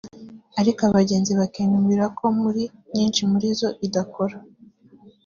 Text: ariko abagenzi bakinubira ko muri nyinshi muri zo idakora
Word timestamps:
ariko 0.59 0.81
abagenzi 0.89 1.31
bakinubira 1.39 2.05
ko 2.17 2.25
muri 2.41 2.63
nyinshi 2.95 3.21
muri 3.31 3.47
zo 3.59 3.69
idakora 3.85 4.37